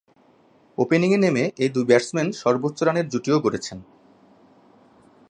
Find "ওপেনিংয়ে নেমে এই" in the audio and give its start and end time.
0.77-1.69